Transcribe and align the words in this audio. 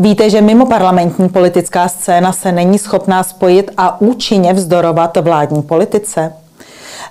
Víte, 0.00 0.30
že 0.30 0.40
mimo 0.40 0.66
parlamentní 0.66 1.28
politická 1.28 1.88
scéna 1.88 2.32
se 2.32 2.52
není 2.52 2.78
schopná 2.78 3.22
spojit 3.22 3.70
a 3.76 4.00
účinně 4.00 4.52
vzdorovat 4.52 5.16
vládní 5.16 5.62
politice? 5.62 6.32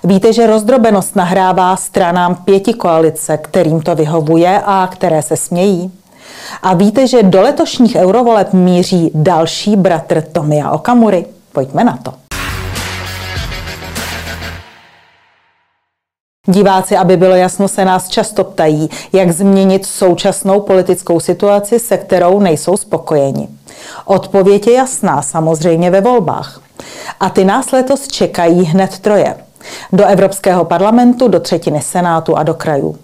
Víte, 0.04 0.32
že 0.32 0.46
rozdrobenost 0.46 1.16
nahrává 1.16 1.76
stranám 1.76 2.34
pěti 2.34 2.74
koalice, 2.74 3.36
kterým 3.36 3.80
to 3.80 3.94
vyhovuje 3.94 4.62
a 4.64 4.88
které 4.92 5.22
se 5.22 5.36
smějí? 5.36 5.92
A 6.62 6.74
víte, 6.74 7.06
že 7.06 7.22
do 7.22 7.42
letošních 7.42 7.96
eurovoleb 7.96 8.52
míří 8.52 9.10
další 9.14 9.76
bratr 9.76 10.22
Tomia 10.22 10.70
Okamury? 10.70 11.26
Pojďme 11.52 11.84
na 11.84 11.98
to. 12.02 12.27
Diváci, 16.50 16.96
aby 16.96 17.16
bylo 17.16 17.34
jasno, 17.34 17.68
se 17.68 17.84
nás 17.84 18.08
často 18.08 18.44
ptají, 18.44 18.90
jak 19.12 19.30
změnit 19.30 19.86
současnou 19.86 20.60
politickou 20.60 21.20
situaci, 21.20 21.78
se 21.78 21.96
kterou 21.96 22.40
nejsou 22.40 22.76
spokojeni. 22.76 23.48
Odpověď 24.04 24.66
je 24.66 24.72
jasná, 24.72 25.22
samozřejmě 25.22 25.90
ve 25.90 26.00
volbách. 26.00 26.60
A 27.20 27.30
ty 27.30 27.44
nás 27.44 27.72
letos 27.72 28.08
čekají 28.08 28.64
hned 28.64 28.98
troje. 28.98 29.36
Do 29.92 30.06
Evropského 30.06 30.64
parlamentu, 30.64 31.28
do 31.28 31.40
třetiny 31.40 31.80
Senátu 31.80 32.36
a 32.36 32.42
do 32.42 32.54
krajů. 32.54 32.96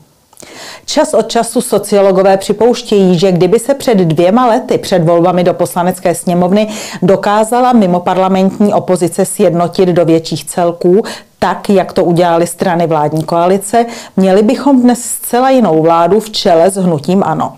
Čas 0.87 1.15
od 1.15 1.29
času 1.29 1.60
sociologové 1.60 2.37
připouštějí, 2.37 3.18
že 3.18 3.32
kdyby 3.32 3.59
se 3.59 3.74
před 3.74 3.98
dvěma 3.98 4.46
lety 4.46 4.79
před 4.79 5.04
volbami 5.04 5.45
do 5.45 5.54
poslanecké 5.54 6.15
sněmovny 6.15 6.68
dokázala 7.02 7.73
mimo 7.73 8.01
parlamentní 8.01 8.74
opozice 8.74 9.24
sjednotit 9.24 9.88
do 9.88 10.04
větších 10.04 10.45
celků, 10.45 11.02
tak, 11.44 11.70
jak 11.70 11.92
to 11.92 12.04
udělali 12.04 12.46
strany 12.46 12.86
vládní 12.86 13.24
koalice, 13.24 13.86
měli 14.16 14.42
bychom 14.42 14.82
dnes 14.82 15.04
zcela 15.04 15.50
jinou 15.50 15.82
vládu 15.82 16.20
v 16.20 16.30
čele 16.30 16.70
s 16.70 16.76
hnutím 16.76 17.22
ANO. 17.24 17.56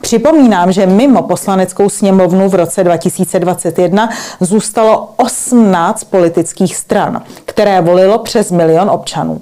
Připomínám, 0.00 0.72
že 0.72 0.86
mimo 0.86 1.22
poslaneckou 1.22 1.88
sněmovnu 1.88 2.48
v 2.48 2.54
roce 2.54 2.84
2021 2.84 4.08
zůstalo 4.40 5.10
18 5.16 6.04
politických 6.04 6.76
stran, 6.76 7.22
které 7.44 7.80
volilo 7.80 8.18
přes 8.18 8.50
milion 8.50 8.90
občanů. 8.90 9.40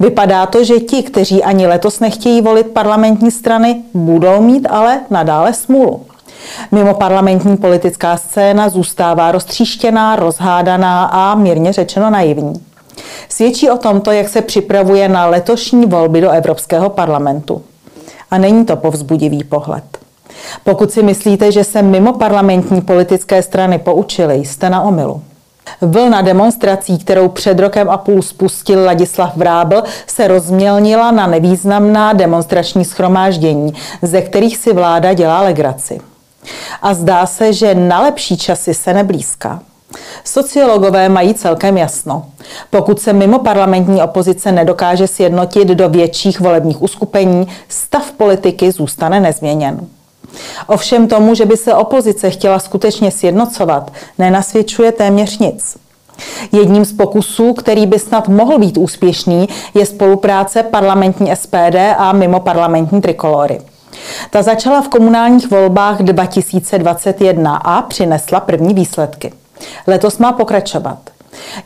Vypadá 0.00 0.46
to, 0.46 0.64
že 0.64 0.80
ti, 0.80 1.02
kteří 1.02 1.44
ani 1.44 1.66
letos 1.66 2.00
nechtějí 2.00 2.40
volit 2.40 2.66
parlamentní 2.66 3.30
strany, 3.30 3.82
budou 3.94 4.42
mít 4.42 4.66
ale 4.70 5.00
nadále 5.10 5.54
smůlu. 5.54 6.06
Mimo 6.72 6.94
parlamentní 6.94 7.56
politická 7.56 8.16
scéna 8.16 8.68
zůstává 8.68 9.32
roztříštěná, 9.32 10.16
rozhádaná 10.16 11.04
a 11.04 11.34
mírně 11.34 11.72
řečeno 11.72 12.10
naivní. 12.10 12.73
Svědčí 13.28 13.70
o 13.70 13.78
tomto, 13.78 14.10
jak 14.10 14.28
se 14.28 14.42
připravuje 14.42 15.08
na 15.08 15.26
letošní 15.26 15.86
volby 15.86 16.20
do 16.20 16.30
Evropského 16.30 16.90
parlamentu. 16.90 17.62
A 18.30 18.38
není 18.38 18.64
to 18.64 18.76
povzbudivý 18.76 19.44
pohled. 19.44 19.84
Pokud 20.64 20.92
si 20.92 21.02
myslíte, 21.02 21.52
že 21.52 21.64
se 21.64 21.82
mimo 21.82 22.12
parlamentní 22.12 22.80
politické 22.80 23.42
strany 23.42 23.78
poučili, 23.78 24.34
jste 24.34 24.70
na 24.70 24.82
omilu. 24.82 25.22
Vlna 25.80 26.22
demonstrací, 26.22 26.98
kterou 26.98 27.28
před 27.28 27.58
rokem 27.58 27.90
a 27.90 27.96
půl 27.96 28.22
spustil 28.22 28.84
Ladislav 28.84 29.36
Vrábl, 29.36 29.82
se 30.06 30.28
rozmělnila 30.28 31.10
na 31.10 31.26
nevýznamná 31.26 32.12
demonstrační 32.12 32.84
schromáždění, 32.84 33.74
ze 34.02 34.22
kterých 34.22 34.56
si 34.56 34.72
vláda 34.72 35.12
dělá 35.12 35.40
legraci. 35.40 36.00
A 36.82 36.94
zdá 36.94 37.26
se, 37.26 37.52
že 37.52 37.74
na 37.74 38.00
lepší 38.00 38.36
časy 38.36 38.74
se 38.74 38.94
neblízká. 38.94 39.60
Sociologové 40.24 41.08
mají 41.08 41.34
celkem 41.34 41.78
jasno. 41.78 42.26
Pokud 42.70 43.00
se 43.00 43.12
mimo 43.12 43.38
parlamentní 43.38 44.02
opozice 44.02 44.52
nedokáže 44.52 45.06
sjednotit 45.06 45.68
do 45.68 45.88
větších 45.88 46.40
volebních 46.40 46.82
uskupení, 46.82 47.48
stav 47.68 48.12
politiky 48.12 48.72
zůstane 48.72 49.20
nezměněn. 49.20 49.86
Ovšem 50.66 51.08
tomu, 51.08 51.34
že 51.34 51.46
by 51.46 51.56
se 51.56 51.74
opozice 51.74 52.30
chtěla 52.30 52.58
skutečně 52.58 53.10
sjednocovat, 53.10 53.92
nenasvědčuje 54.18 54.92
téměř 54.92 55.38
nic. 55.38 55.76
Jedním 56.52 56.84
z 56.84 56.92
pokusů, 56.92 57.52
který 57.52 57.86
by 57.86 57.98
snad 57.98 58.28
mohl 58.28 58.58
být 58.58 58.78
úspěšný, 58.78 59.48
je 59.74 59.86
spolupráce 59.86 60.62
parlamentní 60.62 61.36
SPD 61.36 61.76
a 61.98 62.12
mimo 62.12 62.40
parlamentní 62.40 63.00
trikolory. 63.00 63.60
Ta 64.30 64.42
začala 64.42 64.82
v 64.82 64.88
komunálních 64.88 65.50
volbách 65.50 66.02
2021 66.02 67.56
a 67.56 67.82
přinesla 67.82 68.40
první 68.40 68.74
výsledky. 68.74 69.32
Letos 69.86 70.18
má 70.18 70.32
pokračovat. 70.32 70.98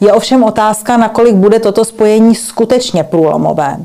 Je 0.00 0.12
ovšem 0.12 0.42
otázka, 0.44 0.96
nakolik 0.96 1.34
bude 1.34 1.58
toto 1.58 1.84
spojení 1.84 2.34
skutečně 2.34 3.04
průlomové. 3.04 3.76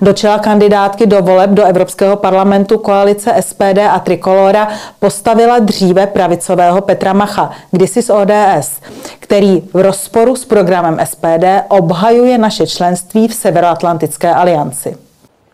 Do 0.00 0.12
čela 0.12 0.38
kandidátky 0.38 1.06
do 1.06 1.22
voleb 1.22 1.50
do 1.50 1.64
Evropského 1.64 2.16
parlamentu 2.16 2.78
koalice 2.78 3.34
SPD 3.40 3.78
a 3.90 3.98
Trikolora 3.98 4.68
postavila 4.98 5.58
dříve 5.58 6.06
pravicového 6.06 6.80
Petra 6.80 7.12
Macha, 7.12 7.50
kdysi 7.70 8.02
z 8.02 8.10
ODS, 8.10 8.80
který 9.18 9.60
v 9.60 9.82
rozporu 9.82 10.36
s 10.36 10.44
programem 10.44 10.98
SPD 11.04 11.44
obhajuje 11.68 12.38
naše 12.38 12.66
členství 12.66 13.28
v 13.28 13.34
Severoatlantické 13.34 14.34
alianci. 14.34 14.96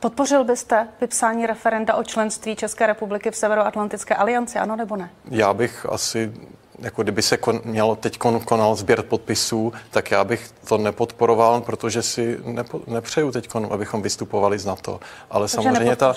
Podpořil 0.01 0.45
byste 0.45 0.89
vypsání 1.01 1.47
referenda 1.47 1.95
o 1.95 2.03
členství 2.03 2.57
České 2.57 2.87
republiky 2.87 3.31
v 3.31 3.37
Severoatlantické 3.37 4.15
alianci, 4.15 4.59
ano 4.59 4.77
nebo 4.77 4.97
ne? 4.97 5.11
Já 5.31 5.55
bych 5.55 5.87
asi 5.91 6.33
jako 6.79 7.03
kdyby 7.03 7.23
se 7.23 7.37
kon, 7.37 7.61
mělo 7.65 7.97
teď 7.97 8.19
kon, 8.19 8.41
konal 8.41 8.77
sběr 8.77 9.03
podpisů, 9.03 9.73
tak 9.91 10.11
já 10.11 10.25
bych 10.25 10.51
to 10.69 10.79
nepodporoval, 10.79 11.61
protože 11.61 12.03
si 12.03 12.39
nepo, 12.45 12.81
nepřeju 12.87 13.33
teď, 13.33 13.49
abychom 13.71 14.03
vystupovali 14.03 14.59
z 14.59 14.67
NATO. 14.67 15.01
Ale 15.31 15.45
Takže 15.45 15.55
samozřejmě 15.55 15.97
ta... 15.97 16.15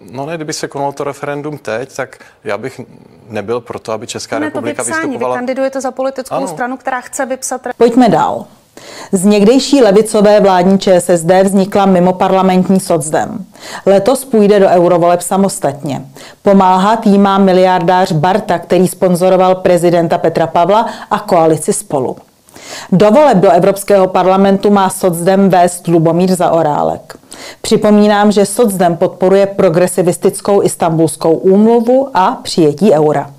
No 0.00 0.26
ne, 0.26 0.36
kdyby 0.36 0.52
se 0.52 0.68
konalo 0.68 0.92
to 0.92 1.04
referendum 1.04 1.58
teď, 1.58 1.96
tak 1.96 2.18
já 2.44 2.58
bych 2.58 2.80
nebyl 3.28 3.60
proto, 3.60 3.92
aby 3.92 4.06
Česká 4.06 4.38
ne, 4.38 4.46
republika 4.46 4.82
to 4.82 4.86
vypsání. 4.86 5.06
vystupovala. 5.06 5.34
Vy 5.34 5.38
kandidujete 5.38 5.80
za 5.80 5.90
politickou 5.90 6.34
ano. 6.34 6.48
stranu, 6.48 6.76
která 6.76 7.00
chce 7.00 7.26
vypsat... 7.26 7.60
Pojďme 7.76 8.08
dál. 8.08 8.46
Z 9.12 9.24
někdejší 9.24 9.82
levicové 9.82 10.40
vládní 10.40 10.78
ČSSD 10.78 11.30
vznikla 11.44 11.86
mimo 11.86 12.12
parlamentní 12.12 12.80
socdem. 12.80 13.44
Letos 13.86 14.24
půjde 14.24 14.60
do 14.60 14.66
eurovoleb 14.66 15.20
samostatně. 15.20 16.04
Pomáhat 16.42 17.06
jí 17.06 17.18
má 17.18 17.38
miliardář 17.38 18.12
Barta, 18.12 18.58
který 18.58 18.88
sponzoroval 18.88 19.54
prezidenta 19.54 20.18
Petra 20.18 20.46
Pavla 20.46 20.86
a 21.10 21.18
koalici 21.18 21.72
spolu. 21.72 22.16
Do 22.92 23.10
voleb 23.10 23.38
do 23.38 23.50
Evropského 23.50 24.06
parlamentu 24.06 24.70
má 24.70 24.90
socdem 24.90 25.48
vést 25.48 25.88
Lubomír 25.88 26.34
Zaorálek. 26.34 27.16
Připomínám, 27.60 28.32
že 28.32 28.46
socdem 28.46 28.96
podporuje 28.96 29.46
progresivistickou 29.46 30.62
istambulskou 30.62 31.32
úmluvu 31.32 32.08
a 32.14 32.30
přijetí 32.42 32.92
eura. 32.92 33.30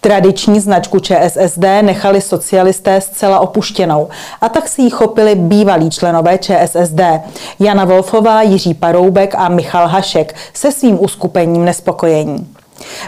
Tradiční 0.00 0.60
značku 0.60 0.98
ČSSD 0.98 1.64
nechali 1.82 2.20
socialisté 2.20 3.00
zcela 3.00 3.40
opuštěnou 3.40 4.08
a 4.40 4.48
tak 4.48 4.68
si 4.68 4.82
ji 4.82 4.90
chopili 4.90 5.34
bývalí 5.34 5.90
členové 5.90 6.38
ČSSD 6.38 7.00
Jana 7.60 7.84
Wolfová, 7.84 8.42
Jiří 8.42 8.74
Paroubek 8.74 9.34
a 9.34 9.48
Michal 9.48 9.86
Hašek 9.88 10.34
se 10.54 10.72
svým 10.72 11.04
uskupením 11.04 11.64
nespokojení. 11.64 12.54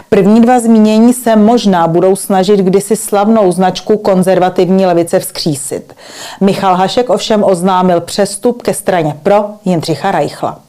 První 0.09 0.41
dva 0.41 0.59
zmínění 0.59 1.13
se 1.13 1.35
možná 1.35 1.87
budou 1.87 2.15
snažit 2.15 2.59
kdysi 2.59 2.95
slavnou 2.95 3.51
značku 3.51 3.97
konzervativní 3.97 4.85
levice 4.85 5.19
vzkřísit. 5.19 5.93
Michal 6.41 6.75
Hašek 6.75 7.09
ovšem 7.09 7.43
oznámil 7.43 8.01
přestup 8.01 8.61
ke 8.61 8.73
straně 8.73 9.17
pro 9.23 9.45
Jindřicha 9.65 10.11
Reichla. 10.11 10.59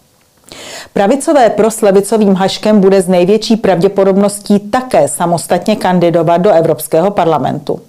Pravicové 0.92 1.50
pro 1.50 1.70
s 1.70 1.80
levicovým 1.80 2.34
haškem 2.34 2.80
bude 2.80 3.02
z 3.02 3.08
největší 3.08 3.56
pravděpodobností 3.56 4.58
také 4.58 5.08
samostatně 5.08 5.76
kandidovat 5.76 6.38
do 6.38 6.50
Evropského 6.50 7.10
parlamentu. 7.10 7.80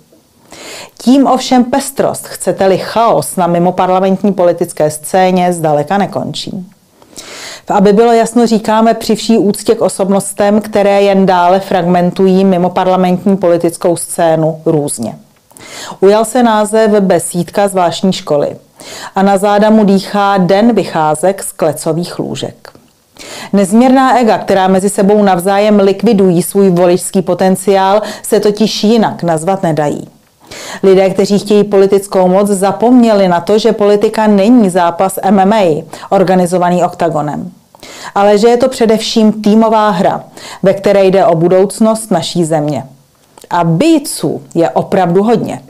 Tím 0.97 1.27
ovšem 1.27 1.63
pestrost, 1.63 2.27
chcete-li 2.27 2.77
chaos 2.77 3.35
na 3.35 3.47
mimoparlamentní 3.47 4.33
politické 4.33 4.89
scéně, 4.89 5.53
zdaleka 5.53 5.97
nekončí. 5.97 6.67
Aby 7.67 7.93
bylo 7.93 8.13
jasno, 8.13 8.47
říkáme 8.47 8.93
při 8.93 9.15
vší 9.15 9.37
úctě 9.37 9.75
k 9.75 9.81
osobnostem, 9.81 10.61
které 10.61 11.01
jen 11.01 11.25
dále 11.25 11.59
fragmentují 11.59 12.45
mimoparlamentní 12.45 13.37
politickou 13.37 13.97
scénu 13.97 14.61
různě. 14.65 15.15
Ujal 15.99 16.25
se 16.25 16.43
název 16.43 16.91
Besídka 16.91 17.67
zvláštní 17.67 18.13
školy 18.13 18.55
a 19.15 19.23
na 19.23 19.37
záda 19.37 19.69
mu 19.69 19.83
dýchá 19.83 20.37
den 20.37 20.75
vycházek 20.75 21.43
z 21.43 21.51
klecových 21.51 22.19
lůžek. 22.19 22.71
Nezměrná 23.53 24.19
ega, 24.19 24.37
která 24.37 24.67
mezi 24.67 24.89
sebou 24.89 25.23
navzájem 25.23 25.79
likvidují 25.79 26.43
svůj 26.43 26.69
voličský 26.69 27.21
potenciál, 27.21 28.01
se 28.23 28.39
totiž 28.39 28.83
jinak 28.83 29.23
nazvat 29.23 29.63
nedají. 29.63 30.07
Lidé, 30.83 31.09
kteří 31.09 31.39
chtějí 31.39 31.63
politickou 31.63 32.27
moc, 32.27 32.47
zapomněli 32.47 33.27
na 33.27 33.41
to, 33.41 33.57
že 33.57 33.71
politika 33.71 34.27
není 34.27 34.69
zápas 34.69 35.19
MMA, 35.31 35.61
organizovaný 36.09 36.83
oktagonem. 36.83 37.51
Ale 38.15 38.37
že 38.37 38.47
je 38.47 38.57
to 38.57 38.69
především 38.69 39.41
týmová 39.41 39.89
hra, 39.89 40.23
ve 40.63 40.73
které 40.73 41.05
jde 41.05 41.25
o 41.25 41.35
budoucnost 41.35 42.11
naší 42.11 42.45
země. 42.45 42.83
A 43.49 43.63
bíců 43.63 44.41
je 44.55 44.69
opravdu 44.69 45.23
hodně. 45.23 45.61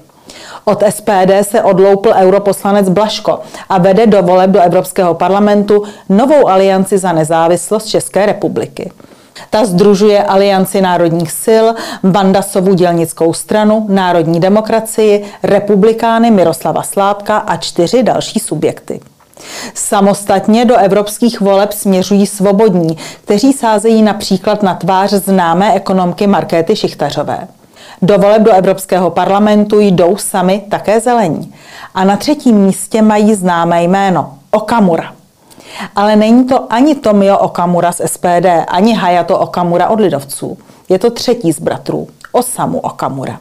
Od 0.66 0.84
SPD 0.90 1.32
se 1.42 1.64
odloupil 1.64 2.14
europoslanec 2.16 2.90
Blaško 2.90 3.40
a 3.70 3.78
vede 3.78 4.08
do 4.08 4.24
voleb 4.24 4.50
do 4.50 4.62
Evropského 4.62 5.14
parlamentu 5.14 5.84
novou 6.10 6.48
alianci 6.48 6.98
za 6.98 7.12
nezávislost 7.12 7.86
České 7.86 8.26
republiky. 8.26 8.92
Ta 9.50 9.66
združuje 9.66 10.24
Alianci 10.24 10.82
národních 10.82 11.32
sil, 11.44 11.66
Bandasovu 12.04 12.74
dělnickou 12.74 13.34
stranu, 13.34 13.86
Národní 13.90 14.40
demokracii, 14.40 15.26
republikány 15.44 16.32
Miroslava 16.32 16.84
Sládka 16.84 17.38
a 17.38 17.58
čtyři 17.58 18.04
další 18.04 18.40
subjekty. 18.40 19.00
Samostatně 19.74 20.66
do 20.66 20.78
evropských 20.78 21.42
voleb 21.42 21.72
směřují 21.72 22.28
svobodní, 22.28 22.98
kteří 23.24 23.54
sázejí 23.54 24.02
například 24.02 24.64
na 24.64 24.74
tvář 24.76 25.10
známé 25.12 25.74
ekonomky 25.74 26.28
Markéty 26.28 26.76
Šichtařové. 26.76 27.48
Do 28.02 28.18
voleb 28.18 28.42
do 28.42 28.52
Evropského 28.52 29.10
parlamentu 29.10 29.80
jdou 29.80 30.18
sami 30.18 30.64
také 30.70 31.00
zelení. 31.00 31.54
A 31.94 32.04
na 32.04 32.18
třetím 32.18 32.56
místě 32.56 33.02
mají 33.02 33.36
známé 33.36 33.84
jméno 33.84 34.34
Okamura. 34.52 35.14
Ale 35.96 36.16
není 36.16 36.46
to 36.46 36.74
ani 36.74 36.96
Tomio 36.96 37.38
Okamura 37.38 37.92
z 37.92 38.02
SPD, 38.06 38.46
ani 38.68 38.94
Hayato 38.94 39.40
Okamura 39.40 39.90
od 39.90 40.00
lidovců. 40.00 40.58
Je 40.90 41.00
to 41.00 41.10
třetí 41.10 41.52
z 41.52 41.60
bratrů, 41.60 42.08
Osamu 42.32 42.80
Okamura. 42.80 43.40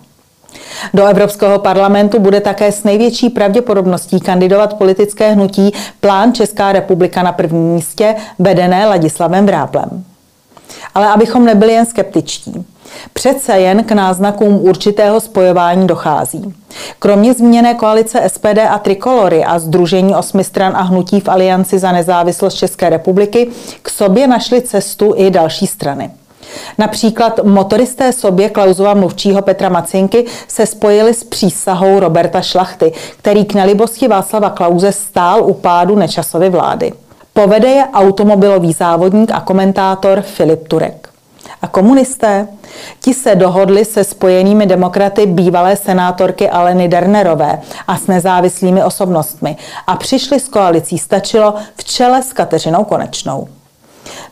Do 0.94 1.06
Evropského 1.06 1.58
parlamentu 1.58 2.20
bude 2.20 2.40
také 2.40 2.72
s 2.72 2.84
největší 2.84 3.30
pravděpodobností 3.30 4.20
kandidovat 4.20 4.74
politické 4.74 5.32
hnutí 5.32 5.72
Plán 6.00 6.34
Česká 6.34 6.72
republika 6.72 7.22
na 7.22 7.32
prvním 7.32 7.74
místě, 7.74 8.16
vedené 8.38 8.86
Ladislavem 8.86 9.46
Vráblem. 9.46 10.04
Ale 10.94 11.06
abychom 11.06 11.44
nebyli 11.44 11.72
jen 11.72 11.86
skeptičtí. 11.86 12.66
Přece 13.12 13.58
jen 13.58 13.84
k 13.84 13.92
náznakům 13.92 14.54
určitého 14.54 15.20
spojování 15.20 15.86
dochází. 15.86 16.54
Kromě 16.98 17.34
zmíněné 17.34 17.74
koalice 17.74 18.28
SPD 18.28 18.58
a 18.70 18.78
Trikolory 18.78 19.44
a 19.44 19.58
Združení 19.58 20.14
osmi 20.14 20.44
stran 20.44 20.76
a 20.76 20.82
hnutí 20.82 21.20
v 21.20 21.28
Alianci 21.28 21.78
za 21.78 21.92
nezávislost 21.92 22.54
České 22.54 22.90
republiky 22.90 23.50
k 23.82 23.90
sobě 23.90 24.26
našly 24.26 24.62
cestu 24.62 25.14
i 25.16 25.30
další 25.30 25.66
strany. 25.66 26.10
Například 26.78 27.40
motoristé 27.44 28.12
sobě 28.12 28.50
Klauzova 28.50 28.94
mluvčího 28.94 29.42
Petra 29.42 29.68
Macinky 29.68 30.26
se 30.48 30.66
spojili 30.66 31.14
s 31.14 31.24
přísahou 31.24 32.00
Roberta 32.00 32.42
Šlachty, 32.42 32.92
který 33.18 33.44
k 33.44 33.54
nelibosti 33.54 34.08
Václava 34.08 34.50
Klauze 34.50 34.92
stál 34.92 35.42
u 35.42 35.54
pádu 35.54 35.96
nečasovy 35.96 36.50
vlády. 36.50 36.92
Povede 37.32 37.69
je 37.69 37.84
automobilový 37.93 38.73
závodník 38.73 39.31
a 39.31 39.40
komentátor 39.40 40.23
Filip 40.23 40.69
Turek. 40.69 41.08
A 41.62 41.69
komunisté? 41.69 42.49
Ti 43.00 43.14
se 43.14 43.34
dohodli 43.34 43.84
se 43.84 44.05
spojenými 44.05 44.67
demokraty 44.67 45.26
bývalé 45.26 45.76
senátorky 45.76 46.50
Aleny 46.50 46.88
Dernerové 46.88 47.61
a 47.87 47.96
s 47.96 48.06
nezávislými 48.06 48.84
osobnostmi 48.84 49.56
a 49.87 49.96
přišli 49.96 50.40
s 50.40 50.49
koalicí 50.49 50.99
stačilo 50.99 51.55
v 51.76 51.84
čele 51.84 52.23
s 52.23 52.32
Kateřinou 52.32 52.84
Konečnou. 52.84 53.49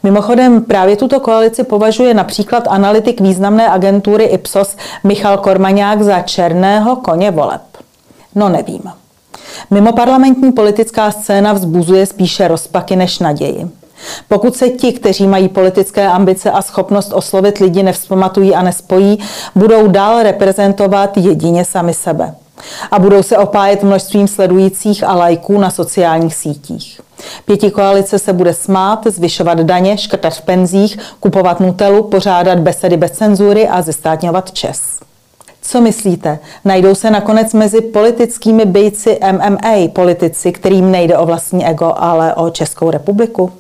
Mimochodem 0.03 0.63
právě 0.65 0.97
tuto 0.97 1.21
koalici 1.21 1.65
považuje 1.65 2.15
například 2.15 2.65
analytik 2.69 3.21
významné 3.21 3.69
agentury 3.69 4.25
Ipsos 4.25 4.77
Michal 5.05 5.39
Kormaňák 5.39 6.03
za 6.03 6.21
černého 6.21 6.97
koně 6.97 7.31
voleb. 7.31 7.63
No 8.35 8.49
nevím. 8.49 8.83
Mimo 9.71 9.93
parlamentní 9.93 10.53
politická 10.53 11.11
scéna 11.11 11.53
vzbuzuje 11.53 12.07
spíše 12.07 12.49
rozpaky 12.49 12.97
než 12.97 13.19
naději. 13.19 13.71
Pokud 14.29 14.57
se 14.57 14.69
ti, 14.69 14.93
kteří 14.93 15.27
mají 15.27 15.49
politické 15.49 16.07
ambice 16.07 16.51
a 16.51 16.63
schopnost 16.63 17.13
oslovit 17.13 17.59
lidi, 17.59 17.83
nevzpamatují 17.83 18.55
a 18.55 18.63
nespojí, 18.63 19.19
budou 19.55 19.87
dál 19.89 20.23
reprezentovat 20.23 21.17
jedině 21.17 21.65
sami 21.65 21.95
sebe. 21.95 22.35
A 22.91 22.99
budou 22.99 23.23
se 23.23 23.39
opájet 23.39 23.83
množstvím 23.83 24.29
sledujících 24.29 25.05
a 25.05 25.15
lajků 25.15 25.59
na 25.59 25.71
sociálních 25.71 26.35
sítích. 26.35 27.01
Pěti 27.45 27.71
koalice 27.71 28.19
se 28.19 28.33
bude 28.33 28.55
smát, 28.55 29.07
zvyšovat 29.07 29.59
daně, 29.59 29.99
škrtat 29.99 30.35
v 30.35 30.43
penzích, 30.43 30.99
kupovat 31.21 31.61
nutelu, 31.61 32.03
pořádat 32.03 32.59
besedy 32.59 32.97
bez 32.97 33.13
cenzury 33.13 33.69
a 33.69 33.83
zestátňovat 33.83 34.53
čes. 34.53 35.01
Co 35.63 35.81
myslíte? 35.81 36.39
Najdou 36.65 36.95
se 36.95 37.11
nakonec 37.11 37.55
mezi 37.55 37.81
politickými 37.81 38.65
bejci 38.65 39.19
MMA 39.33 39.89
politici, 39.95 40.53
kterým 40.53 40.91
nejde 40.91 41.19
o 41.19 41.27
vlastní 41.27 41.67
ego, 41.67 41.95
ale 41.97 42.35
o 42.35 42.51
Českou 42.51 42.91
republiku? 42.91 43.53